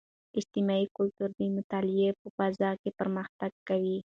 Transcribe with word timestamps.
اجتماعي 0.39 0.85
کلتور 0.97 1.29
د 1.39 1.41
مطالعې 1.57 2.09
په 2.19 2.27
فضاء 2.37 2.73
کې 2.81 2.89
پرمختګ 2.99 3.51
کوي. 3.67 3.97